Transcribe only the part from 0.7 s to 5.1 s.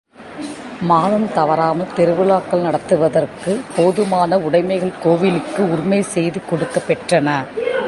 மாதந் தவறாமல் திருவிழாக்கள் நடத்துவதற்குப் போதுமான உடைமைகள்